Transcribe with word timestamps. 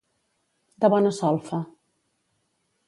De 0.85 0.91
bona 0.95 1.11
solfa. 1.19 1.61